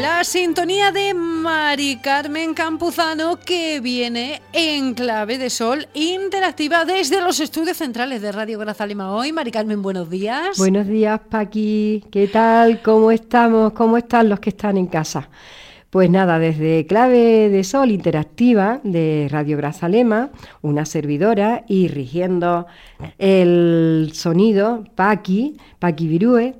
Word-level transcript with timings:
La 0.00 0.22
sintonía 0.22 0.90
de 0.92 1.14
Mari 1.14 1.96
Carmen 1.96 2.54
Campuzano 2.54 3.38
que 3.38 3.80
viene 3.80 4.42
en 4.52 4.94
clave 4.94 5.38
de 5.38 5.50
sol 5.50 5.88
interactiva 5.94 6.84
desde 6.84 7.20
los 7.20 7.40
estudios 7.40 7.76
centrales 7.76 8.22
de 8.22 8.32
Radio 8.32 8.58
Grazalema 8.58 9.12
hoy. 9.14 9.32
Mari 9.32 9.50
Carmen, 9.50 9.82
buenos 9.82 10.10
días. 10.10 10.56
Buenos 10.58 10.86
días, 10.86 11.20
Paqui. 11.28 12.04
¿Qué 12.10 12.28
tal? 12.28 12.82
¿Cómo 12.82 13.10
estamos? 13.10 13.72
¿Cómo 13.72 13.96
están 13.96 14.28
los 14.28 14.40
que 14.40 14.50
están 14.50 14.76
en 14.76 14.86
casa? 14.86 15.28
Pues 15.94 16.10
nada, 16.10 16.40
desde 16.40 16.86
Clave 16.86 17.48
de 17.50 17.62
Sol 17.62 17.92
Interactiva 17.92 18.80
de 18.82 19.28
Radio 19.30 19.56
Grazalema, 19.56 20.30
una 20.60 20.86
servidora 20.86 21.64
y 21.68 21.86
rigiendo 21.86 22.66
el 23.16 24.10
sonido, 24.12 24.82
Paqui, 24.96 25.56
Paqui 25.78 26.08
Virúe, 26.08 26.54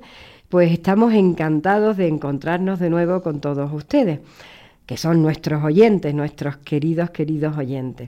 pues 0.47 0.71
estamos 0.71 1.13
encantados 1.13 1.97
de 1.97 2.07
encontrarnos 2.07 2.79
de 2.79 2.89
nuevo 2.89 3.21
con 3.21 3.41
todos 3.41 3.73
ustedes, 3.73 4.21
que 4.85 4.95
son 4.95 5.21
nuestros 5.21 5.61
oyentes, 5.65 6.15
nuestros 6.15 6.55
queridos, 6.55 7.09
queridos 7.09 7.57
oyentes. 7.57 8.07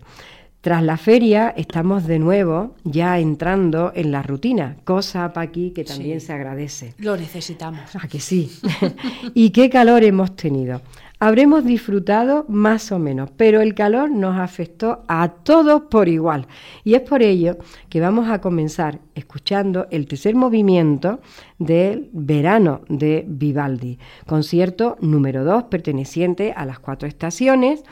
Tras 0.62 0.82
la 0.82 0.96
feria 0.96 1.54
estamos 1.58 2.08
de 2.08 2.20
nuevo 2.20 2.76
ya 2.86 3.20
entrando 3.20 3.92
en 3.94 4.12
la 4.14 4.24
rutina, 4.24 4.78
cosa 4.86 5.34
para 5.34 5.48
aquí 5.48 5.72
que 5.72 5.84
también 5.84 6.22
se 6.22 6.32
agradece. 6.32 6.94
Lo 7.00 7.18
necesitamos. 7.18 7.82
Ah, 7.96 8.08
que 8.08 8.22
sí. 8.22 8.50
y 9.34 9.50
qué 9.50 9.70
calor 9.70 10.06
hemos 10.06 10.34
tenido. 10.38 10.82
Habremos 11.20 11.66
disfrutado 11.66 12.46
más 12.48 12.92
o 12.92 13.00
menos, 13.00 13.32
pero 13.36 13.62
el 13.62 13.74
calor 13.74 14.12
nos 14.12 14.38
afectó 14.38 15.04
a 15.08 15.30
todos 15.30 15.84
por 15.90 16.08
igual. 16.10 16.46
Y 16.84 16.94
es 16.94 17.02
por 17.02 17.24
ello 17.24 17.58
que 17.90 18.00
vamos 18.00 18.30
a 18.30 18.40
comenzar 18.40 19.00
escuchando 19.16 19.88
el 19.90 20.06
tercer 20.06 20.36
movimiento 20.36 21.20
del 21.58 22.10
verano 22.14 22.82
de 22.88 23.26
Vivaldi, 23.28 23.98
concierto 24.28 24.96
número 25.02 25.44
2 25.44 25.64
perteneciente 25.64 26.54
a 26.56 26.66
las 26.66 26.78
cuatro 26.78 27.08
estaciones. 27.08 27.84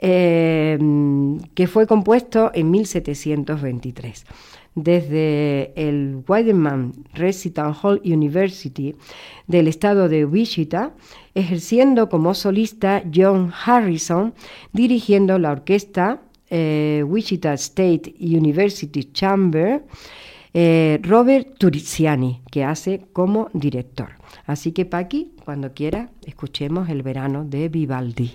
Eh, 0.00 0.78
que 1.56 1.66
fue 1.66 1.88
compuesto 1.88 2.52
en 2.54 2.70
1723 2.70 4.24
desde 4.82 5.72
el 5.76 6.22
Weidemann 6.26 6.92
Recital 7.14 7.74
Hall 7.82 8.00
University 8.04 8.94
del 9.46 9.68
estado 9.68 10.08
de 10.08 10.24
Wichita, 10.24 10.94
ejerciendo 11.34 12.08
como 12.08 12.34
solista 12.34 13.02
John 13.14 13.52
Harrison, 13.64 14.34
dirigiendo 14.72 15.38
la 15.38 15.52
orquesta 15.52 16.22
eh, 16.50 17.04
Wichita 17.06 17.52
State 17.54 18.14
University 18.20 19.04
Chamber, 19.12 19.84
eh, 20.54 20.98
Robert 21.02 21.58
Turiziani, 21.58 22.40
que 22.50 22.64
hace 22.64 23.06
como 23.12 23.50
director. 23.52 24.10
Así 24.46 24.72
que 24.72 24.84
Paqui, 24.84 25.32
cuando 25.44 25.72
quiera, 25.74 26.10
escuchemos 26.24 26.88
el 26.88 27.02
verano 27.02 27.44
de 27.44 27.68
Vivaldi. 27.68 28.32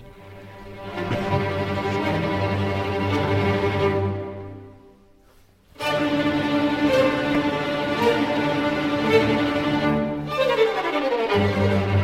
Música 11.36 12.03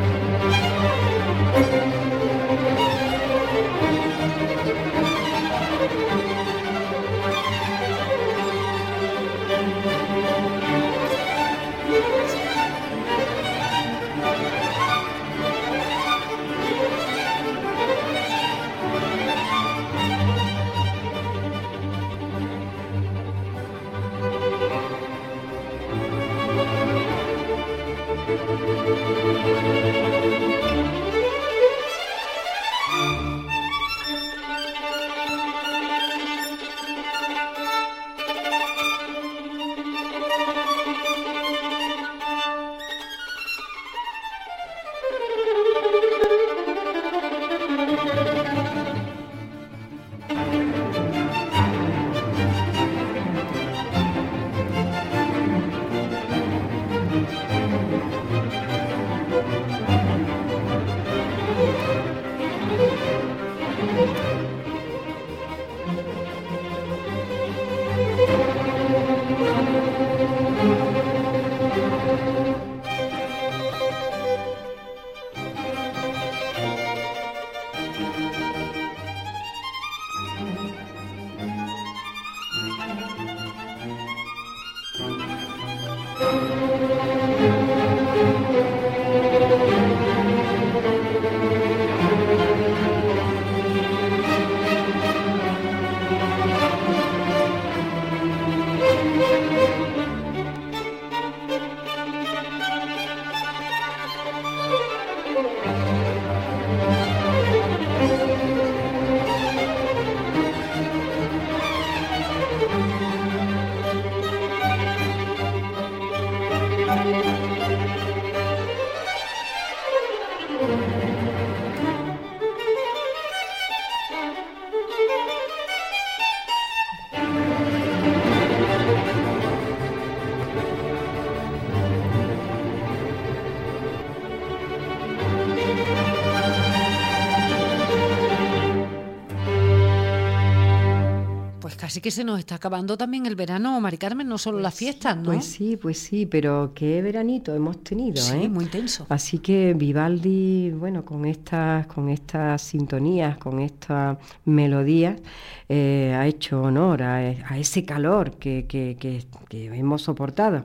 Así 142.00 142.04
que 142.04 142.10
se 142.12 142.24
nos 142.24 142.38
está 142.38 142.54
acabando 142.54 142.96
también 142.96 143.26
el 143.26 143.36
verano, 143.36 143.78
Mari 143.78 143.98
Carmen, 143.98 144.26
no 144.26 144.38
solo 144.38 144.58
las 144.58 144.74
fiestas, 144.74 145.18
¿no? 145.18 145.24
Pues 145.24 145.44
sí, 145.44 145.76
pues 145.76 145.98
sí, 145.98 146.24
pero 146.24 146.72
qué 146.74 147.02
veranito 147.02 147.54
hemos 147.54 147.84
tenido, 147.84 148.22
sí, 148.22 148.36
¿eh? 148.36 148.48
muy 148.48 148.64
intenso. 148.64 149.04
Así 149.10 149.40
que 149.40 149.74
Vivaldi, 149.74 150.70
bueno, 150.70 151.04
con 151.04 151.26
estas, 151.26 151.86
con 151.88 152.08
estas 152.08 152.62
sintonías, 152.62 153.36
con 153.36 153.60
estas 153.60 154.16
melodías, 154.46 155.20
eh, 155.68 156.16
ha 156.18 156.26
hecho 156.26 156.62
honor 156.62 157.02
a, 157.02 157.58
ese 157.58 157.84
calor 157.84 158.38
que, 158.38 158.64
que, 158.66 158.96
que, 158.98 159.22
que 159.50 159.66
hemos 159.66 160.00
soportado. 160.00 160.64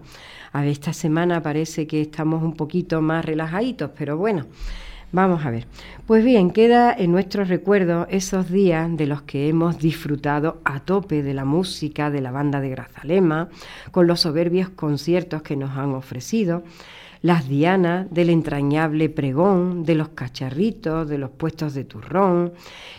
A 0.53 0.65
esta 0.65 0.93
semana 0.93 1.43
parece 1.43 1.85
que 1.85 1.99
estamos 1.99 2.43
un 2.43 2.53
poquito 2.53 3.01
más 3.01 3.25
relajaditos, 3.25 3.91
pero 3.93 4.15
bueno. 4.15 4.45
Vamos 5.11 5.45
a 5.45 5.51
ver. 5.51 5.65
Pues 6.07 6.23
bien, 6.23 6.51
queda 6.51 6.93
en 6.93 7.11
nuestro 7.11 7.45
recuerdo 7.45 8.05
esos 8.09 8.49
días 8.51 8.95
de 8.97 9.05
los 9.05 9.21
que 9.21 9.47
hemos 9.47 9.79
disfrutado 9.79 10.59
a 10.65 10.79
tope 10.81 11.23
de 11.23 11.33
la 11.33 11.45
música 11.45 12.11
de 12.11 12.21
la 12.21 12.31
banda 12.31 12.59
de 12.59 12.69
Grazalema, 12.69 13.49
con 13.91 14.07
los 14.07 14.21
soberbios 14.21 14.69
conciertos 14.69 15.41
que 15.41 15.55
nos 15.55 15.71
han 15.77 15.93
ofrecido, 15.93 16.63
las 17.25 17.49
dianas, 17.49 18.05
del 18.11 18.29
entrañable 18.29 19.09
pregón, 19.09 19.83
de 19.83 19.95
los 19.95 20.09
cacharritos, 20.09 21.09
de 21.09 21.17
los 21.17 21.31
puestos 21.31 21.73
de 21.73 21.83
turrón 21.83 22.53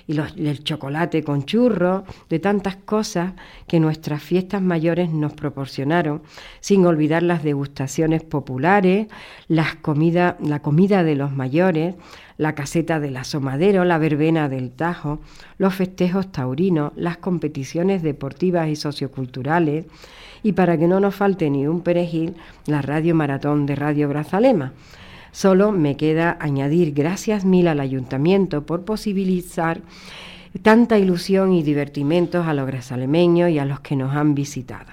y 0.08 0.14
los, 0.14 0.34
el 0.36 0.64
chocolate 0.64 1.22
con 1.22 1.44
churro, 1.44 2.02
de 2.28 2.40
tantas 2.40 2.74
cosas 2.74 3.34
que 3.68 3.78
nuestras 3.78 4.20
fiestas 4.20 4.60
mayores 4.60 5.10
nos 5.10 5.32
proporcionaron, 5.34 6.22
sin 6.58 6.84
olvidar 6.86 7.22
las 7.22 7.44
degustaciones 7.44 8.24
populares, 8.24 9.06
las 9.46 9.76
comida, 9.76 10.36
la 10.40 10.60
comida 10.60 11.04
de 11.04 11.14
los 11.14 11.30
mayores, 11.30 11.94
la 12.36 12.56
caseta 12.56 12.98
del 12.98 13.18
asomadero, 13.18 13.84
la 13.84 13.98
verbena 13.98 14.48
del 14.48 14.72
Tajo, 14.72 15.20
los 15.56 15.72
festejos 15.72 16.32
taurinos, 16.32 16.90
las 16.96 17.18
competiciones 17.18 18.02
deportivas 18.02 18.68
y 18.70 18.74
socioculturales, 18.74 19.86
y 20.46 20.52
para 20.52 20.78
que 20.78 20.86
no 20.86 21.00
nos 21.00 21.16
falte 21.16 21.50
ni 21.50 21.66
un 21.66 21.80
perejil, 21.80 22.36
la 22.66 22.80
radio 22.80 23.16
maratón 23.16 23.66
de 23.66 23.74
Radio 23.74 24.08
Grazalema. 24.08 24.74
Solo 25.32 25.72
me 25.72 25.96
queda 25.96 26.36
añadir 26.38 26.94
gracias 26.94 27.44
mil 27.44 27.66
al 27.66 27.80
ayuntamiento 27.80 28.64
por 28.64 28.84
posibilitar 28.84 29.80
tanta 30.62 31.00
ilusión 31.00 31.52
y 31.52 31.64
divertimentos 31.64 32.46
a 32.46 32.54
los 32.54 32.68
grazalemeños 32.68 33.50
y 33.50 33.58
a 33.58 33.64
los 33.64 33.80
que 33.80 33.96
nos 33.96 34.14
han 34.14 34.36
visitado. 34.36 34.92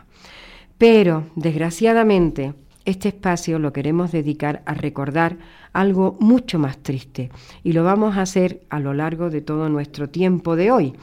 Pero, 0.79 1.25
desgraciadamente, 1.35 2.55
este 2.83 3.09
espacio 3.09 3.59
lo 3.59 3.71
queremos 3.71 4.11
dedicar 4.11 4.63
a 4.65 4.73
recordar 4.73 5.37
algo 5.71 6.17
mucho 6.19 6.57
más 6.57 6.79
triste 6.79 7.29
y 7.63 7.73
lo 7.73 7.83
vamos 7.83 8.17
a 8.17 8.23
hacer 8.23 8.61
a 8.71 8.79
lo 8.79 8.95
largo 8.95 9.29
de 9.29 9.41
todo 9.41 9.69
nuestro 9.69 10.09
tiempo 10.09 10.55
de 10.55 10.71
hoy. 10.71 10.93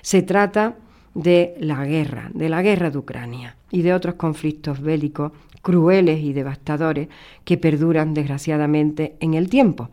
Se 0.00 0.22
trata 0.22 0.76
de 1.12 1.54
la 1.60 1.84
guerra, 1.84 2.30
de 2.32 2.48
la 2.48 2.62
guerra 2.62 2.90
de 2.90 2.96
Ucrania 2.96 3.56
y 3.70 3.82
de 3.82 3.94
otros 3.94 4.14
conflictos 4.14 4.80
bélicos 4.80 5.32
crueles 5.62 6.20
y 6.22 6.32
devastadores 6.32 7.08
que 7.44 7.58
perduran 7.58 8.14
desgraciadamente 8.14 9.16
en 9.20 9.34
el 9.34 9.48
tiempo. 9.48 9.90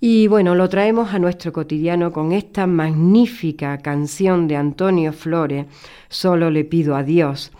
Y 0.00 0.26
bueno, 0.26 0.56
lo 0.56 0.68
traemos 0.68 1.14
a 1.14 1.20
nuestro 1.20 1.52
cotidiano 1.52 2.12
con 2.12 2.32
esta 2.32 2.66
magnífica 2.66 3.78
canción 3.78 4.48
de 4.48 4.56
Antonio 4.56 5.12
Flores, 5.12 5.66
Solo 6.08 6.50
le 6.50 6.64
pido 6.64 6.96
a 6.96 7.04
Dios, 7.04 7.52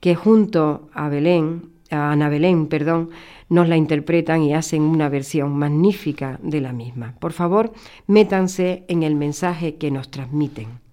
que 0.00 0.14
junto 0.14 0.88
a 0.94 1.08
Belén, 1.08 1.70
a 1.90 2.12
Ana 2.12 2.28
Belén, 2.28 2.68
perdón, 2.68 3.10
nos 3.48 3.68
la 3.68 3.76
interpretan 3.76 4.42
y 4.42 4.54
hacen 4.54 4.82
una 4.82 5.08
versión 5.08 5.56
magnífica 5.58 6.38
de 6.42 6.60
la 6.60 6.72
misma. 6.72 7.14
Por 7.18 7.32
favor, 7.32 7.72
métanse 8.06 8.84
en 8.88 9.02
el 9.02 9.16
mensaje 9.16 9.74
que 9.76 9.90
nos 9.90 10.10
transmiten. 10.10 10.87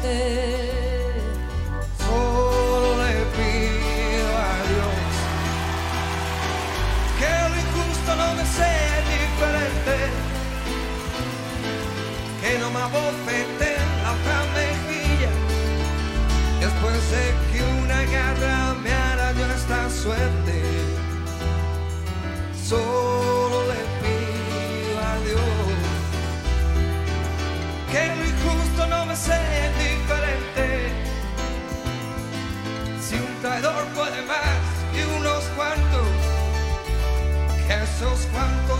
te 0.00 0.57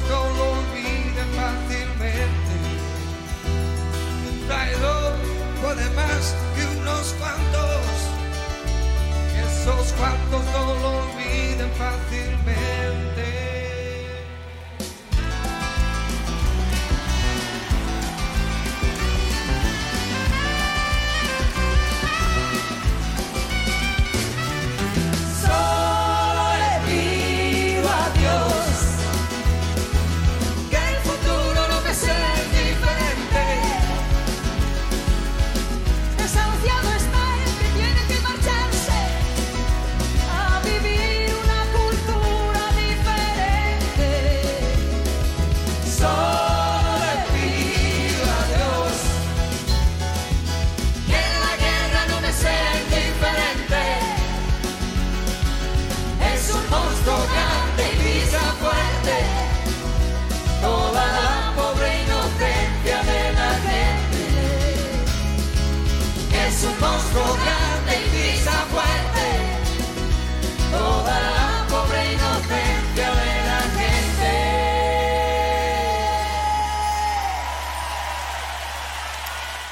no 0.09 0.21
lo 0.37 0.45
olvida 0.53 1.25
fácilmente. 1.37 2.55
Un 4.31 4.47
traidor 4.47 5.13
puede 5.61 5.91
más 5.91 6.35
que 6.55 6.79
unos 6.79 7.15
cuantos, 7.19 7.97
esos 9.47 9.93
cuantos 9.93 10.45
no 10.53 10.75
lo 10.83 10.89
olviden 10.99 11.71
fácilmente. 11.73 12.78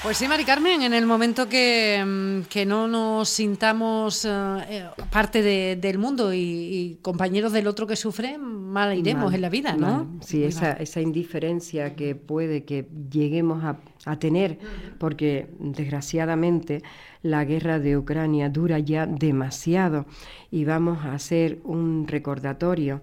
Pues 0.07 0.19
sí, 0.19 0.29
Mari 0.29 0.45
Carmen, 0.45 0.83
en 0.83 0.95
el 0.95 1.05
momento 1.05 1.49
que, 1.49 2.01
mm, 2.01 2.69
no 2.69 2.87
nos 2.87 3.29
sintamos 3.29 4.25
eh, 4.25 4.31
eh, 4.69 4.85
parte 5.11 5.43
del 5.43 5.99
mundo 5.99 6.33
y, 6.33 7.01
compañeros 7.03 7.51
del 7.51 7.67
otro 7.67 7.89
que 7.89 7.97
sufre, 7.97 8.39
mal 8.39 8.97
iremos 8.97 9.35
en 9.35 9.41
la 9.41 9.49
vida, 9.49 9.73
¿no? 9.77 10.07
Sí, 10.21 10.45
esa, 10.45 10.75
esa, 10.75 11.01
indiferencia 11.01 11.97
que 11.97 12.15
puede 12.15 12.63
que 12.63 12.87
lleguemos 13.11 13.65
a, 13.65 13.79
a 14.05 14.17
tener, 14.21 14.61
porque 14.99 15.49
desgraciadamente 15.59 16.85
la 17.23 17.45
guerra 17.45 17.81
de 17.81 17.97
Ucrania 17.97 18.49
dura 18.49 18.79
ya 18.79 19.07
demasiado 19.07 20.07
y 20.53 20.65
vamos 20.65 21.05
a 21.05 21.15
hacer 21.15 21.59
un 21.65 22.07
recordatorio 22.07 23.01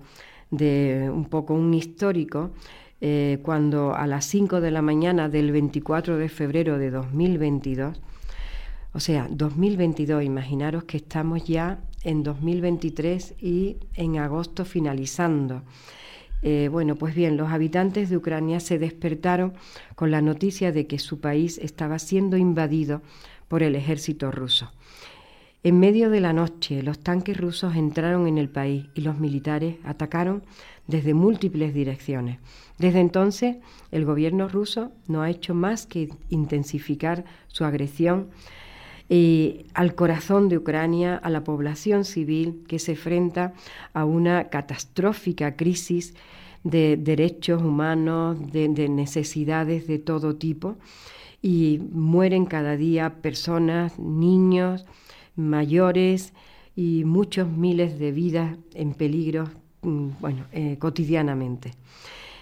de 0.51 1.09
un 1.13 1.25
poco 1.25 1.53
un 1.53 1.73
histórico 1.73 2.51
eh, 3.05 3.39
cuando 3.43 3.93
a 3.93 4.07
las 4.07 4.23
5 4.23 4.61
de 4.61 4.71
la 4.71 4.81
mañana 4.81 5.27
del 5.27 5.51
24 5.51 6.17
de 6.17 6.29
febrero 6.29 6.77
de 6.77 6.89
2022, 6.89 8.01
o 8.93 8.99
sea, 9.01 9.27
2022, 9.29 10.23
imaginaros 10.23 10.85
que 10.85 10.95
estamos 10.95 11.43
ya 11.43 11.81
en 12.05 12.23
2023 12.23 13.33
y 13.41 13.75
en 13.95 14.19
agosto 14.19 14.63
finalizando. 14.63 15.63
Eh, 16.43 16.69
bueno, 16.71 16.95
pues 16.95 17.13
bien, 17.13 17.35
los 17.35 17.51
habitantes 17.51 18.09
de 18.09 18.15
Ucrania 18.15 18.61
se 18.61 18.79
despertaron 18.79 19.51
con 19.95 20.09
la 20.09 20.21
noticia 20.21 20.71
de 20.71 20.87
que 20.87 20.97
su 20.97 21.19
país 21.19 21.57
estaba 21.57 21.99
siendo 21.99 22.37
invadido 22.37 23.01
por 23.49 23.63
el 23.63 23.75
ejército 23.75 24.31
ruso. 24.31 24.71
En 25.63 25.79
medio 25.79 26.09
de 26.09 26.19
la 26.19 26.33
noche, 26.33 26.83
los 26.83 26.99
tanques 26.99 27.37
rusos 27.37 27.75
entraron 27.75 28.27
en 28.27 28.37
el 28.37 28.49
país 28.49 28.87
y 28.95 29.01
los 29.01 29.19
militares 29.19 29.77
atacaron 29.85 30.43
desde 30.87 31.13
múltiples 31.13 31.73
direcciones. 31.73 32.39
Desde 32.77 32.99
entonces, 32.99 33.57
el 33.91 34.03
gobierno 34.03 34.49
ruso 34.49 34.91
no 35.07 35.21
ha 35.21 35.29
hecho 35.29 35.53
más 35.53 35.85
que 35.85 36.09
intensificar 36.29 37.23
su 37.47 37.63
agresión 37.63 38.27
eh, 39.09 39.65
al 39.73 39.95
corazón 39.95 40.49
de 40.49 40.57
Ucrania, 40.57 41.15
a 41.15 41.29
la 41.29 41.43
población 41.43 42.03
civil 42.03 42.63
que 42.67 42.79
se 42.79 42.91
enfrenta 42.91 43.53
a 43.93 44.05
una 44.05 44.49
catastrófica 44.49 45.55
crisis 45.55 46.13
de 46.63 46.97
derechos 46.97 47.61
humanos, 47.61 48.51
de, 48.51 48.67
necesidades 48.89 49.87
de 49.87 49.99
todo 49.99 50.35
tipo, 50.35 50.77
y 51.41 51.81
mueren 51.91 52.45
cada 52.45 52.77
día 52.77 53.21
personas, 53.21 53.99
niños, 53.99 54.85
mayores 55.35 56.33
y 56.75 57.03
muchos 57.05 57.47
miles 57.47 57.99
de 57.99 58.11
vidas 58.11 58.57
en 58.73 58.93
peligro, 58.93 59.49
mm, 59.81 60.09
bueno, 60.19 60.45
eh, 60.51 60.77
cotidianamente. 60.79 61.71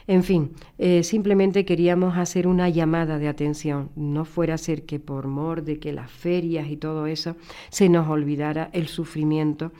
En 0.07 0.23
fin, 0.23 0.51
eh, 0.77 1.03
simplemente 1.03 1.63
queríamos 1.63 2.17
hacer 2.17 2.47
una 2.47 2.69
llamada 2.69 3.17
de 3.17 3.27
atención. 3.27 3.91
No 3.95 4.25
fuera 4.25 4.55
a 4.55 4.57
ser 4.57 4.83
que 4.83 4.99
por 4.99 5.27
mor 5.27 5.63
de 5.63 5.79
que 5.79 5.93
las 5.93 6.11
ferias 6.11 6.69
y 6.69 6.77
todo 6.77 7.05
eso 7.07 7.35
se 7.69 7.87
nos 7.87 8.09
olvidara 8.09 8.69
el 8.73 8.87
sufrimiento 8.87 9.71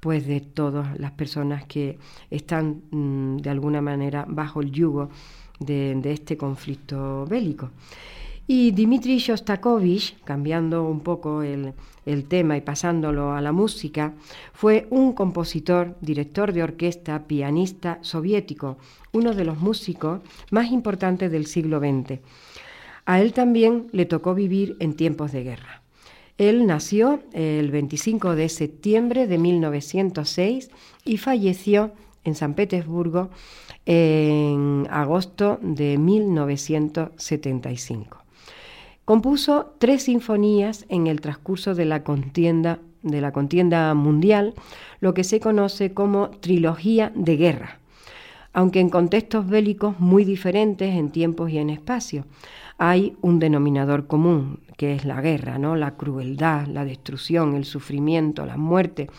pues 0.00 0.26
de 0.26 0.40
todas 0.40 0.98
las 0.98 1.12
personas 1.12 1.64
que 1.64 1.98
están 2.30 2.82
mm, 2.90 3.38
de 3.38 3.50
alguna 3.50 3.80
manera 3.82 4.24
bajo 4.28 4.60
el 4.62 4.70
yugo 4.70 5.10
de, 5.58 6.00
este 6.04 6.36
conflicto 6.36 7.26
bélico. 7.26 7.70
Y 8.46 8.72
Dmitri 8.72 9.18
Shostakovich, 9.18 10.18
cambiando 10.24 10.84
un 10.84 11.00
poco 11.00 11.42
el, 11.42 11.74
tema 12.28 12.56
y 12.56 12.60
pasándolo 12.60 13.32
a 13.32 13.40
la 13.40 13.52
música, 13.52 14.14
fue 14.52 14.88
un 14.90 15.12
compositor, 15.12 15.96
director 16.00 16.52
de 16.52 16.64
orquesta, 16.64 17.28
pianista 17.28 17.98
soviético, 18.02 18.78
uno 19.12 19.34
de 19.34 19.44
los 19.44 19.58
músicos 19.58 20.20
más 20.50 20.72
importantes 20.72 21.30
del 21.30 21.46
siglo 21.46 21.78
XX. 21.78 22.18
A 23.06 23.20
él 23.20 23.32
también 23.32 23.86
le 23.92 24.06
tocó 24.06 24.34
vivir 24.34 24.76
en 24.80 24.94
tiempos 24.94 25.30
de 25.30 25.44
guerra. 25.44 25.82
Él 26.38 26.66
nació 26.66 27.20
el 27.32 27.70
25 27.70 28.34
de 28.34 28.48
septiembre 28.48 29.26
de 29.26 29.36
1906 29.36 30.70
y 31.04 31.18
falleció 31.18 31.92
en 32.24 32.34
San 32.34 32.54
Petersburgo 32.54 33.28
en 33.84 34.86
agosto 34.90 35.58
de 35.62 35.98
1975. 35.98 38.19
Compuso 39.10 39.74
tres 39.78 40.04
sinfonías 40.04 40.86
en 40.88 41.08
el 41.08 41.20
transcurso 41.20 41.74
de 41.74 41.84
la 41.84 42.04
contienda, 42.04 42.78
de 43.02 43.20
la 43.20 43.32
contienda 43.32 43.92
mundial, 43.92 44.54
lo 45.00 45.14
que 45.14 45.24
se 45.24 45.40
conoce 45.40 45.92
como 45.92 46.30
trilogía 46.30 47.10
de 47.16 47.36
guerra, 47.36 47.80
aunque 48.52 48.78
en 48.78 48.88
contextos 48.88 49.48
bélicos 49.48 49.98
muy 49.98 50.24
diferentes 50.24 50.94
en 50.94 51.10
tiempos 51.10 51.50
y 51.50 51.58
en 51.58 51.70
espacio 51.70 52.24
hay 52.78 53.16
un 53.20 53.40
denominador 53.40 54.06
común, 54.06 54.60
que 54.76 54.94
es 54.94 55.04
la 55.04 55.20
guerra, 55.20 55.58
¿no? 55.58 55.74
La 55.74 55.96
crueldad, 55.96 56.68
la 56.68 56.84
destrucción, 56.84 57.56
el 57.56 57.64
sufrimiento, 57.64 58.46
la 58.46 58.56
muerte 58.56 59.10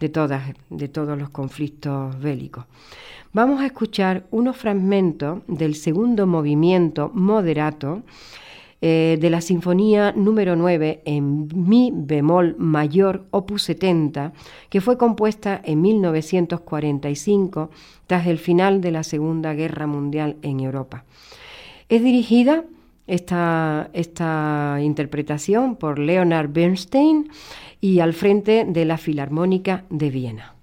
de, 0.00 0.08
todas, 0.08 0.54
de 0.70 0.88
todos 0.88 1.18
los 1.18 1.28
conflictos 1.28 2.18
bélicos. 2.18 2.64
Vamos 3.34 3.60
a 3.60 3.66
escuchar 3.66 4.24
unos 4.30 4.56
fragmentos 4.56 5.40
del 5.48 5.74
segundo 5.74 6.26
movimiento 6.26 7.10
moderato 7.12 8.04
eh, 8.80 9.18
de 9.20 9.30
la 9.30 9.40
Sinfonía 9.40 10.12
número 10.12 10.56
9 10.56 11.02
en 11.04 11.48
Mi 11.54 11.90
bemol 11.94 12.56
mayor, 12.58 13.24
opus 13.30 13.62
70, 13.62 14.32
que 14.68 14.80
fue 14.80 14.98
compuesta 14.98 15.60
en 15.64 15.80
1945 15.82 17.70
tras 18.06 18.26
el 18.26 18.38
final 18.38 18.80
de 18.80 18.90
la 18.90 19.02
Segunda 19.02 19.54
Guerra 19.54 19.86
Mundial 19.86 20.36
en 20.42 20.60
Europa. 20.60 21.04
Es 21.88 22.02
dirigida 22.02 22.64
esta, 23.06 23.90
esta 23.92 24.78
interpretación 24.82 25.76
por 25.76 25.98
Leonard 25.98 26.50
Bernstein 26.52 27.30
y 27.80 28.00
al 28.00 28.14
frente 28.14 28.64
de 28.66 28.84
la 28.84 28.98
Filarmónica 28.98 29.84
de 29.90 30.10
Viena. 30.10 30.53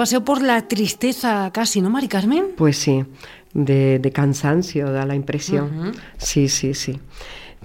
Paseo 0.00 0.24
por 0.24 0.40
la 0.40 0.66
tristeza 0.66 1.50
casi, 1.52 1.82
¿no, 1.82 1.90
Mari 1.90 2.08
Carmen? 2.08 2.52
Pues 2.56 2.78
sí, 2.78 3.04
de, 3.52 4.10
cansancio 4.14 4.90
da 4.90 5.04
la 5.04 5.14
impresión. 5.14 5.92
Sí, 6.16 6.48
sí, 6.48 6.72
sí. 6.72 6.98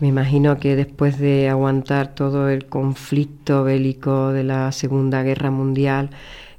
Me 0.02 0.10
imagino 0.10 0.58
que 0.58 0.76
después 0.76 1.17
de 1.17 1.48
aguantar 1.48 2.13
todo 2.13 2.50
el 2.50 2.65
conflicto 2.65 3.63
bélico 3.63 4.34
de 4.34 4.43
la 4.43 4.74
Segunda 4.74 5.24
Guerra 5.24 5.50
Mundial, 5.50 6.10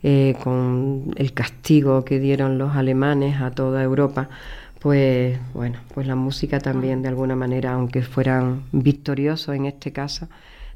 eh, 0.03 0.35
con 0.43 1.13
el 1.15 1.35
castigo 1.35 2.07
que 2.07 2.21
dieron 2.21 2.57
los 2.57 2.75
alemanes 2.75 3.43
a 3.43 3.51
toda 3.51 3.83
Europa, 3.83 4.31
pues 4.79 5.39
bueno, 5.53 5.81
pues 5.93 6.07
la 6.07 6.15
música 6.15 6.59
también 6.59 7.03
de 7.03 7.09
alguna 7.09 7.37
manera, 7.37 7.75
aunque 7.75 8.01
fueran 8.01 8.63
victoriosos 8.73 9.55
en 9.55 9.67
este 9.67 9.93
caso, 9.93 10.27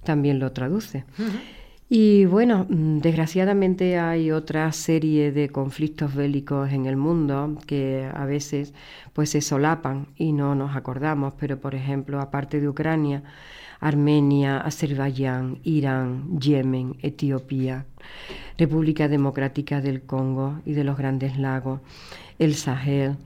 también 0.05 0.39
lo 0.39 0.53
traduce. 0.53 1.05
Y 1.93 2.25
bueno, 2.25 2.67
mm, 2.69 2.99
desgraciadamente 2.99 3.99
hay 3.99 4.31
otra 4.31 4.71
serie 4.71 5.33
de 5.33 5.49
conflictos 5.49 6.15
bélicos 6.15 6.71
en 6.71 6.87
el 6.87 6.97
mundo 6.97 7.59
que 7.67 8.09
a 8.15 8.25
veces 8.27 8.75
pues 9.13 9.31
se 9.31 9.41
solapan 9.41 10.07
y 10.17 10.31
no 10.31 10.55
nos 10.55 10.77
acordamos, 10.77 11.35
pero 11.37 11.61
por 11.61 11.75
ejemplo, 11.75 12.21
aparte 12.21 12.61
de 12.61 12.69
Ucrania, 12.69 13.25
Armenia, 13.81 14.59
Azerbaiyán, 14.59 15.59
Irán, 15.65 16.39
Yemen, 16.39 16.97
Etiopía, 17.03 17.87
República 18.57 19.09
Democrática 19.09 19.81
del 19.81 20.03
Congo 20.03 20.61
y 20.65 20.75
de 20.75 20.85
los 20.85 20.97
Grandes 20.97 21.39
Lagos, 21.39 21.81
el 22.39 22.55
Sahel, 22.55 23.17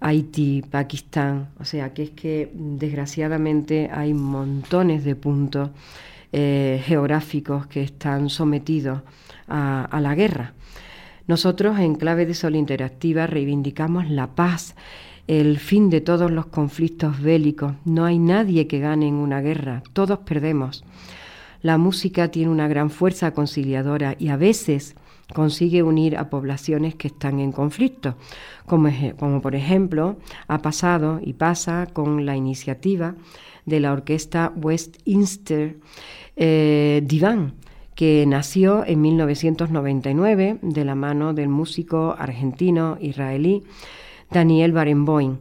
Haití, 0.00 0.60
Pakistán, 0.60 1.48
o 1.58 1.64
sea 1.64 1.94
que 1.94 2.02
es 2.02 2.10
que 2.10 2.52
desgraciadamente 2.54 3.88
hay 3.90 4.12
montones 4.12 5.04
de 5.04 5.16
puntos 5.16 5.70
eh, 6.36 6.82
geográficos 6.84 7.68
que 7.68 7.80
están 7.80 8.28
sometidos 8.28 9.02
a, 9.46 10.00
la 10.00 10.16
guerra. 10.16 10.54
Nosotros 11.28 11.78
en 11.78 11.94
clave 11.94 12.26
de 12.26 12.34
Sol 12.34 12.56
Interactiva 12.56 13.28
reivindicamos 13.28 14.10
la 14.10 14.34
paz, 14.34 14.74
el 15.28 15.58
fin 15.58 15.90
de 15.90 16.00
todos 16.00 16.32
los 16.32 16.46
conflictos 16.46 17.22
bélicos. 17.22 17.74
No 17.84 18.04
hay 18.04 18.18
nadie 18.18 18.66
que 18.66 18.80
gane 18.80 19.06
en 19.06 19.14
una 19.14 19.42
guerra, 19.42 19.84
todos 19.92 20.18
perdemos. 20.26 20.84
La 21.62 21.78
música 21.78 22.32
tiene 22.32 22.50
una 22.50 22.66
gran 22.66 22.90
fuerza 22.90 23.30
conciliadora 23.30 24.16
y 24.18 24.30
a 24.30 24.36
veces 24.36 24.96
consigue 25.32 25.84
unir 25.84 26.16
a 26.16 26.30
poblaciones 26.30 26.96
que 26.96 27.06
están 27.06 27.38
en 27.38 27.52
conflicto, 27.52 28.16
como, 28.66 28.90
como 29.16 29.40
por 29.40 29.54
ejemplo 29.54 30.16
ha 30.48 30.58
pasado 30.58 31.20
y 31.22 31.34
pasa 31.34 31.86
con 31.92 32.26
la 32.26 32.34
iniciativa 32.34 33.14
de 33.66 33.80
la 33.80 33.92
orquesta 33.92 34.52
Westminster 34.56 35.76
eh, 36.36 37.02
Divan, 37.04 37.54
que 37.94 38.24
nació 38.26 38.84
en 38.84 39.00
1999 39.00 40.58
de 40.62 40.84
la 40.84 40.94
mano 40.94 41.32
del 41.32 41.48
músico 41.48 42.14
argentino-israelí 42.18 43.62
Daniel 44.30 44.72
Barenboim 44.72 45.38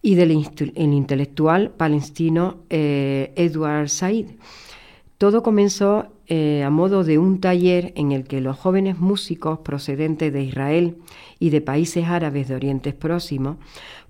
y 0.00 0.14
del 0.14 0.30
intelectual 0.30 1.70
palestino 1.70 2.58
eh, 2.70 3.32
Edward 3.36 3.88
Said. 3.88 4.26
Todo 5.18 5.42
comenzó 5.42 6.12
eh, 6.30 6.62
a 6.62 6.68
modo 6.68 7.04
de 7.04 7.18
un 7.18 7.40
taller 7.40 7.92
en 7.96 8.12
el 8.12 8.24
que 8.24 8.42
los 8.42 8.58
jóvenes 8.58 8.98
músicos 8.98 9.60
procedentes 9.60 10.30
de 10.30 10.42
Israel 10.42 10.98
y 11.38 11.48
de 11.48 11.62
países 11.62 12.06
árabes 12.06 12.48
de 12.48 12.54
Oriente 12.54 12.92
Próximo 12.92 13.56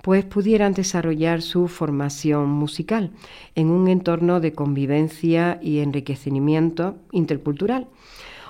pues 0.02 0.24
pudieran 0.24 0.74
desarrollar 0.74 1.42
su 1.42 1.68
formación 1.68 2.48
musical 2.48 3.12
en 3.54 3.70
un 3.70 3.86
entorno 3.86 4.40
de 4.40 4.52
convivencia 4.52 5.60
y 5.62 5.78
enriquecimiento 5.78 6.96
intercultural. 7.12 7.86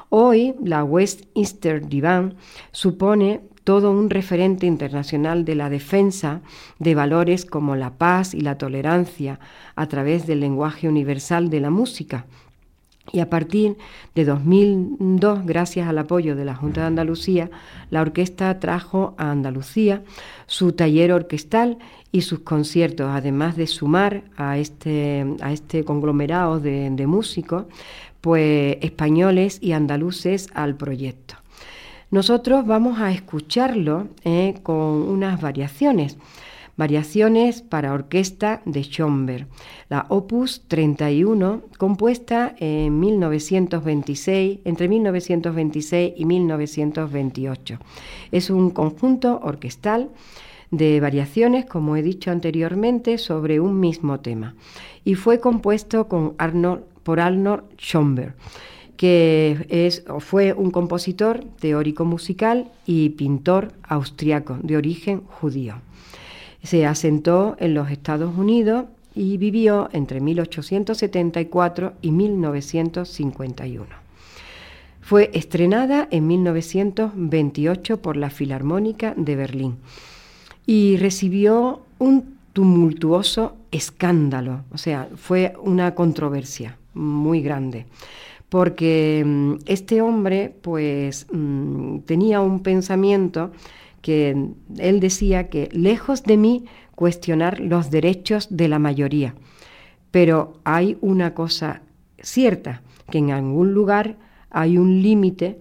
Hoy 0.09 0.55
la 0.65 0.83
Westminster 0.83 1.87
Divan 1.87 2.37
supone 2.73 3.43
todo 3.65 3.91
un 3.91 4.09
referente 4.09 4.65
internacional 4.65 5.45
de 5.45 5.55
la 5.55 5.69
defensa 5.69 6.41
de 6.79 6.95
valores 6.95 7.45
como 7.45 7.77
la 7.77 7.99
paz 7.99 8.33
y 8.33 8.41
la 8.41 8.57
tolerancia 8.57 9.41
a 9.77 9.87
través 9.89 10.27
del 10.27 10.41
lenguaje 10.41 10.89
universal 10.89 11.51
de 11.51 11.61
la 11.61 11.69
música, 11.69 12.25
y 13.12 13.21
a 13.21 13.31
partir 13.31 13.77
de 14.14 14.25
2002, 14.25 15.47
gracias 15.47 15.88
al 15.88 15.99
apoyo 15.99 16.37
de 16.37 16.44
la 16.44 16.55
Junta 16.55 16.83
de 16.83 16.87
Andalucía, 16.88 17.51
la 17.90 18.01
orquesta 18.01 18.59
trajo 18.59 19.14
a 19.18 19.31
Andalucía 19.31 20.03
su 20.47 20.73
taller 20.73 21.12
orquestal 21.12 21.79
y 22.12 22.23
sus 22.23 22.40
conciertos, 22.40 23.09
además 23.11 23.57
de 23.57 23.66
sumar 23.66 24.25
a 24.37 24.59
este, 24.59 25.27
a 25.40 25.53
este 25.53 25.85
conglomerado 25.85 26.59
de, 26.59 27.07
músicos, 27.07 27.66
pues 28.21 28.79
españoles 28.81 29.59
y 29.61 29.73
andaluces 29.73 30.49
al 30.55 30.75
proyecto. 30.77 31.35
Nosotros 32.11 32.66
vamos 32.66 32.99
a 33.01 33.12
escucharlo 33.12 34.09
eh, 34.25 34.55
con 34.62 34.75
unas 34.75 35.40
variaciones. 35.40 36.16
Variaciones 36.79 37.61
para 37.61 37.93
orquesta 37.93 38.62
de 38.64 38.83
Schomberg, 38.85 39.49
la 39.88 40.07
Opus 40.11 40.62
31, 40.69 41.62
compuesta 41.77 42.55
en 42.57 43.01
1926, 43.01 44.61
entre 44.64 44.88
1926 44.88 46.14
y 46.17 46.25
1928. 46.25 47.81
Es 48.31 48.51
un 48.51 48.71
conjunto 48.71 49.41
orquestal 49.43 50.11
de 50.71 51.01
variaciones, 51.01 51.67
como 51.67 51.97
he 51.97 52.03
dicho 52.03 52.31
anteriormente, 52.31 53.19
sobre 53.19 53.59
un 53.59 53.81
mismo 53.81 54.21
tema 54.21 54.55
y 55.05 55.17
fue 55.17 55.41
compuesto 55.41 56.07
por 56.07 57.19
Arnold 57.19 57.64
Schomberg 57.77 58.37
que 58.97 59.93
fue 60.19 60.53
un 60.53 60.73
compositor 60.73 61.45
teórico 61.61 62.05
musical 62.05 62.71
y 62.85 63.11
pintor 63.11 63.73
austriaco 63.85 64.59
de 64.61 64.77
origen 64.77 65.23
judío. 65.23 65.77
Se 66.62 66.87
asentó 66.87 67.57
en 67.59 67.75
los 67.75 67.90
Estados 67.90 68.37
Unidos 68.37 68.87
y 69.14 69.37
vivió 69.37 69.88
entre 69.92 70.21
1874 70.21 71.94
y 72.03 72.11
1951. 72.12 73.87
Fue 75.01 75.31
estrenada 75.33 76.07
en 76.11 76.27
1928 76.27 78.03
por 78.03 78.16
la 78.16 78.31
Filarmónica 78.31 79.14
de 79.16 79.37
Berlín 79.37 79.77
y 80.66 80.99
recibió 80.99 81.81
un 81.99 82.37
tumultuoso 82.53 83.57
escándalo, 83.71 84.64
o 84.71 84.79
sea, 84.79 85.09
fue 85.16 85.55
una 85.62 85.94
controversia 85.94 86.77
muy 86.92 87.40
grande, 87.40 87.87
porque 88.49 89.23
mm, 89.25 89.55
este 89.66 90.03
hombre 90.03 90.55
pues 90.61 91.27
mm, 91.33 92.01
tenía 92.01 92.40
un 92.40 92.61
pensamiento 92.61 93.51
que 94.01 94.51
él 94.79 95.01
decía 95.01 95.49
que 95.49 95.69
lejos 95.73 96.23
de 96.25 96.37
mí 96.37 96.65
cuestionar 96.95 97.61
los 97.61 97.91
derechos 97.91 98.49
de 98.51 98.69
la 98.69 98.79
mayoría, 98.79 99.35
pero 100.11 100.61
hay 100.65 100.97
una 101.01 101.35
cosa 101.35 101.83
cierta, 102.21 102.83
que 103.11 103.19
en 103.19 103.31
algún 103.31 103.73
lugar 103.73 104.17
hay 104.51 104.79
un 104.79 105.03
límite 105.03 105.61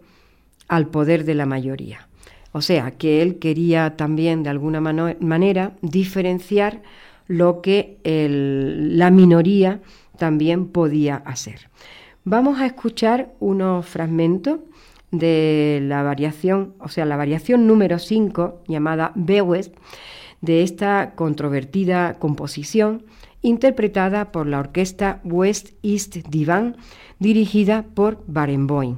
al 0.68 0.88
poder 0.88 1.26
de 1.26 1.36
la 1.36 1.46
mayoría. 1.46 2.08
O 2.52 2.62
sea, 2.62 2.92
que 2.92 3.22
él 3.22 3.40
quería 3.40 3.96
también 3.96 4.44
de 4.44 4.50
alguna 4.50 4.82
manera 4.82 5.74
diferenciar 5.82 6.82
lo 7.28 7.62
que 7.62 8.00
la 8.04 9.12
minoría 9.12 9.82
también 10.18 10.68
podía 10.68 11.18
hacer. 11.18 11.70
Vamos 12.24 12.60
a 12.60 12.66
escuchar 12.66 13.34
unos 13.40 13.86
fragmentos 13.86 14.60
de 15.12 15.80
la 15.84 16.04
variación, 16.04 16.76
o 16.80 16.90
sea, 16.90 17.06
la 17.06 17.18
variación 17.18 17.68
número 17.68 18.00
5, 18.00 18.64
llamada 18.68 19.12
Bewes, 19.16 19.72
de 20.42 20.64
esta 20.64 21.14
controvertida 21.16 22.16
composición, 22.20 23.06
interpretada 23.42 24.32
por 24.32 24.48
la 24.48 24.60
orquesta 24.60 25.22
West 25.24 25.70
East 25.84 26.18
Divan, 26.30 26.78
dirigida 27.20 27.86
por 27.94 28.24
Barenboim. 28.28 28.98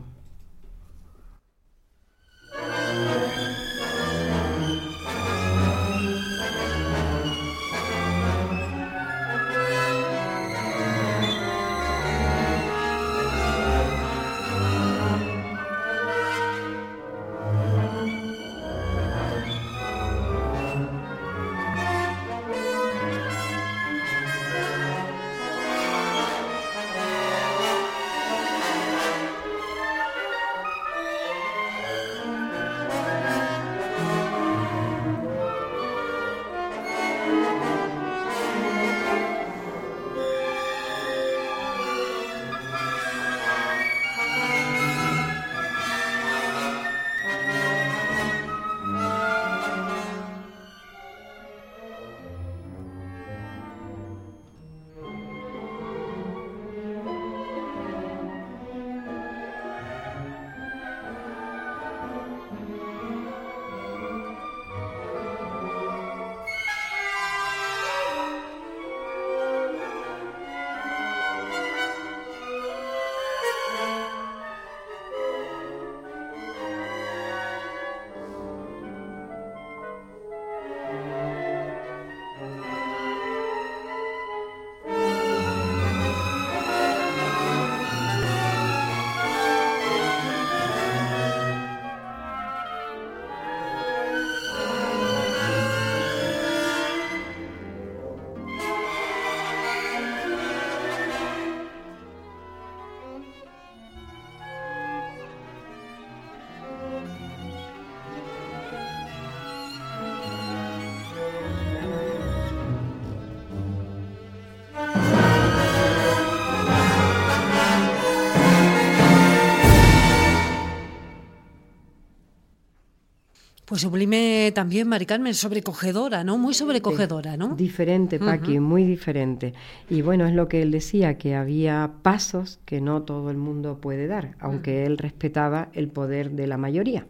Pues 123.70 123.82
sublime 123.82 124.52
también, 124.56 124.88
Mari 124.88 125.06
Carmen, 125.06 125.36
sobrecogedora, 125.36 126.24
¿no? 126.24 126.40
Muy 126.40 126.56
sobrecogedora, 126.56 127.38
¿no? 127.38 127.50
Diferente, 127.50 128.18
Paqui, 128.18 128.60
muy 128.60 128.84
diferente. 128.84 129.54
Y 129.92 130.02
bueno, 130.02 130.26
es 130.26 130.34
lo 130.34 130.48
que 130.48 130.64
él 130.64 130.72
decía, 130.72 131.20
que 131.20 131.36
había 131.36 131.92
pasos 132.02 132.60
que 132.66 132.82
no 132.82 133.04
todo 133.04 133.30
el 133.30 133.38
mundo 133.38 133.78
puede 133.80 134.08
dar, 134.08 134.34
aunque 134.40 134.88
él 134.88 134.98
respetaba 134.98 135.70
el 135.74 135.88
poder 135.88 136.32
de 136.32 136.48
la 136.48 136.58
mayoría. 136.58 137.06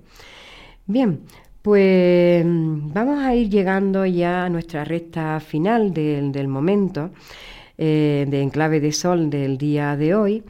Bien, 0.86 1.22
pues 1.62 2.44
vamos 2.46 3.20
a 3.20 3.34
ir 3.36 3.50
llegando 3.50 4.06
ya 4.06 4.44
a 4.44 4.50
nuestra 4.50 4.84
recta 4.84 5.40
final 5.40 5.94
del, 5.94 6.50
momento 6.50 7.12
eh, 7.78 8.26
de 8.28 8.42
Enclave 8.42 8.82
de 8.82 8.92
Sol 8.92 9.30
del 9.30 9.58
día 9.58 9.96
de 9.96 10.14
hoy 10.14 10.44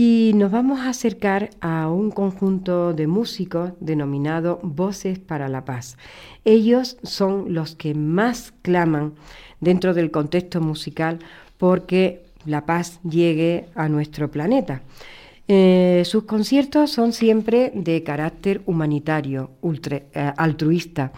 y 0.00 0.30
nos 0.36 0.52
vamos 0.52 0.78
a 0.78 0.90
acercar 0.90 1.50
a 1.60 1.88
un 1.88 2.12
conjunto 2.12 2.92
de 2.92 3.08
músicos 3.08 3.72
denominado 3.80 4.60
Voces 4.62 5.18
para 5.18 5.48
la 5.48 5.64
Paz. 5.64 5.96
Ellos 6.44 6.98
son 7.02 7.52
los 7.52 7.74
que 7.74 7.94
más 7.94 8.54
claman 8.62 9.14
dentro 9.58 9.94
del 9.94 10.12
contexto 10.12 10.60
musical 10.60 11.18
porque 11.56 12.22
la 12.46 12.64
paz 12.64 13.00
llegue 13.02 13.66
a 13.74 13.88
nuestro 13.88 14.30
planeta. 14.30 14.82
Eh, 15.50 16.02
sus 16.04 16.24
conciertos 16.24 16.90
son 16.90 17.14
siempre 17.14 17.72
de 17.74 18.02
carácter 18.02 18.60
humanitario, 18.66 19.50
eh, 19.62 20.32
altruista, 20.36 21.10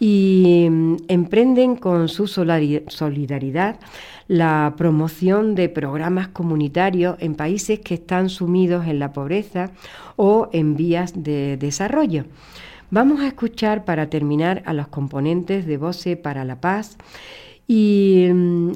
y 0.00 0.66
mm, 0.68 0.96
emprenden 1.06 1.76
con 1.76 2.08
su 2.08 2.26
solidaridad 2.26 3.78
la 4.26 4.74
promoción 4.76 5.54
de 5.54 5.68
programas 5.68 6.26
comunitarios 6.26 7.16
en 7.20 7.36
países 7.36 7.78
que 7.78 7.94
están 7.94 8.30
sumidos 8.30 8.86
en 8.88 8.98
la 8.98 9.12
pobreza 9.12 9.70
o 10.16 10.48
en 10.52 10.74
vías 10.74 11.12
de 11.22 11.56
desarrollo. 11.56 12.24
Vamos 12.90 13.20
a 13.20 13.28
escuchar 13.28 13.84
para 13.84 14.10
terminar 14.10 14.62
a 14.66 14.72
los 14.72 14.88
componentes 14.88 15.66
de 15.66 15.76
Voce 15.76 16.16
para 16.16 16.44
la 16.44 16.60
Paz 16.60 16.96
y 17.70 18.26
mm, 18.32 18.72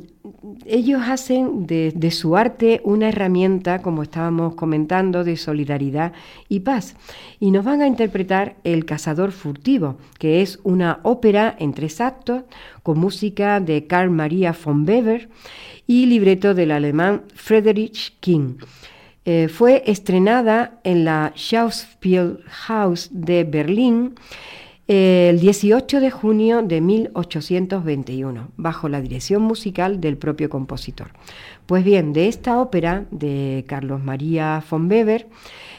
ellos 0.67 1.01
hacen 1.07 1.67
de, 1.67 2.11
su 2.11 2.37
arte 2.37 2.83
una 2.85 3.09
herramienta, 3.09 3.81
como 3.81 4.03
estábamos 4.03 4.55
comentando, 4.55 5.25
de 5.25 5.39
solidaridad 5.39 6.13
y 6.49 6.61
paz. 6.61 6.95
Y 7.41 7.51
nos 7.51 7.65
van 7.65 7.81
a 7.81 7.87
interpretar 7.87 8.57
El 8.65 8.85
Cazador 8.85 9.33
Furtivo, 9.33 9.97
que 10.19 10.43
es 10.43 10.61
una 10.63 11.01
ópera 11.05 11.57
en 11.59 11.73
tres 11.73 12.03
actos 12.03 12.43
con 12.83 12.99
música 12.99 13.61
de 13.61 13.87
Carl 13.87 14.11
Maria 14.11 14.55
von 14.65 14.87
Weber 14.87 15.31
y 15.87 16.07
libreto 16.07 16.53
del 16.53 16.71
alemán 16.71 17.23
Friedrich 17.35 18.19
King. 18.21 18.57
Eh, 19.25 19.49
fue 19.49 19.85
estrenada 19.87 20.81
en 20.85 21.05
la 21.05 21.33
Schauspielhaus 21.35 23.09
de 23.13 23.45
Berlín 23.45 24.17
el 24.89 25.39
18 25.41 26.01
de 26.01 26.11
junio 26.11 26.63
de 26.63 26.81
1821, 26.81 28.49
bajo 28.57 28.89
la 28.89 29.01
dirección 29.01 29.43
musical 29.43 30.01
del 30.01 30.17
propio 30.17 30.51
compositor. 30.51 31.13
Pues 31.67 31.85
bien, 31.85 32.13
de 32.13 32.29
esta 32.29 32.61
ópera 32.61 33.07
de 33.11 33.65
Carlos 33.69 34.03
María 34.03 34.63
von 34.69 34.91
Weber, 34.91 35.29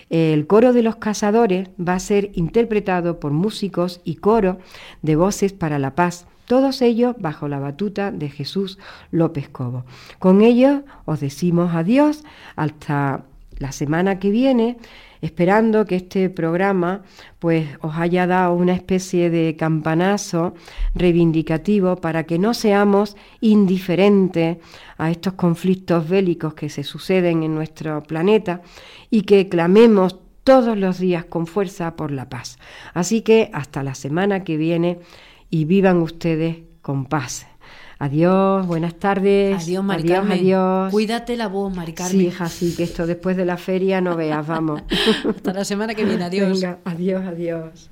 el 0.09 0.47
coro 0.47 0.73
de 0.73 0.83
los 0.83 0.97
cazadores 0.97 1.69
va 1.79 1.95
a 1.95 1.99
ser 1.99 2.31
interpretado 2.33 3.19
por 3.19 3.31
músicos 3.31 4.01
y 4.03 4.15
coro 4.15 4.59
de 5.01 5.15
voces 5.15 5.53
para 5.53 5.79
la 5.79 5.95
paz, 5.95 6.27
todos 6.45 6.81
ellos 6.81 7.15
bajo 7.19 7.47
la 7.47 7.59
batuta 7.59 8.11
de 8.11 8.29
Jesús 8.29 8.77
López 9.11 9.49
Cobo. 9.49 9.85
Con 10.19 10.41
ellos 10.41 10.81
os 11.05 11.19
decimos 11.19 11.73
adiós 11.73 12.23
hasta 12.55 13.25
la 13.57 13.71
semana 13.71 14.19
que 14.19 14.29
viene 14.29 14.77
esperando 15.23 15.85
que 15.85 15.95
este 15.95 16.29
programa 16.29 17.01
pues 17.39 17.69
os 17.79 17.95
haya 17.95 18.27
dado 18.27 18.53
una 18.53 18.73
especie 18.73 19.29
de 19.29 19.55
campanazo 19.55 20.53
reivindicativo 20.95 21.95
para 21.95 22.25
que 22.25 22.37
no 22.37 22.53
seamos 22.53 23.15
indiferentes 23.39 24.57
a 24.97 25.11
estos 25.11 25.33
conflictos 25.33 26.09
bélicos 26.09 26.55
que 26.55 26.67
se 26.67 26.83
suceden 26.83 27.43
en 27.43 27.55
nuestro 27.55 28.03
planeta 28.03 28.61
y 29.09 29.21
que 29.21 29.47
clamemos 29.47 30.19
todos 30.43 30.77
los 30.77 30.99
días 30.99 31.23
con 31.23 31.47
fuerza 31.47 31.95
por 31.95 32.11
la 32.11 32.27
paz. 32.27 32.59
Así 32.93 33.21
que 33.21 33.49
hasta 33.53 33.81
la 33.81 33.95
semana 33.95 34.43
que 34.43 34.57
viene 34.57 34.99
y 35.49 35.63
vivan 35.63 36.01
ustedes 36.01 36.57
con 36.81 37.05
paz. 37.05 37.47
Adiós, 38.03 38.67
buenas 38.67 38.95
tardes. 38.95 39.63
Adiós, 39.63 39.81
Mari 39.81 40.03
adiós, 40.11 40.29
adiós. 40.29 40.91
Cuídate 40.91 41.37
la 41.37 41.47
voz, 41.47 41.73
Mari 41.73 41.95
Sí, 42.09 42.27
hija, 42.27 42.49
sí, 42.49 42.75
que 42.75 42.83
esto 42.83 43.07
después 43.07 43.37
de 43.37 43.45
la 43.45 43.55
feria 43.55 44.01
no 44.01 44.17
veas, 44.17 44.45
vamos. 44.45 44.81
Hasta 45.29 45.53
la 45.53 45.63
semana 45.63 45.95
que 45.95 46.03
viene, 46.03 46.25
adiós. 46.25 46.59
Venga, 46.59 46.79
adiós, 46.83 47.25
adiós. 47.25 47.89